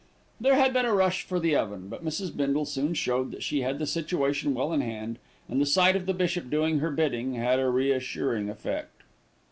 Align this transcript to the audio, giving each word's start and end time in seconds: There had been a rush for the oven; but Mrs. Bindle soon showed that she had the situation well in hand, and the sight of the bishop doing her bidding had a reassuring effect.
There 0.39 0.55
had 0.55 0.73
been 0.73 0.87
a 0.87 0.95
rush 0.95 1.21
for 1.21 1.39
the 1.39 1.55
oven; 1.55 1.87
but 1.87 2.03
Mrs. 2.03 2.35
Bindle 2.35 2.65
soon 2.65 2.95
showed 2.95 3.29
that 3.29 3.43
she 3.43 3.61
had 3.61 3.77
the 3.77 3.85
situation 3.85 4.55
well 4.55 4.73
in 4.73 4.81
hand, 4.81 5.19
and 5.47 5.61
the 5.61 5.65
sight 5.67 5.95
of 5.95 6.07
the 6.07 6.13
bishop 6.15 6.49
doing 6.49 6.79
her 6.79 6.89
bidding 6.89 7.35
had 7.35 7.59
a 7.59 7.69
reassuring 7.69 8.49
effect. 8.49 9.03